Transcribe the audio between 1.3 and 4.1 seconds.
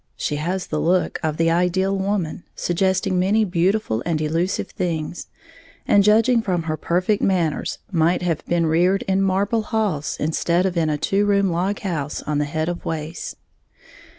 the ideal woman, suggesting many beautiful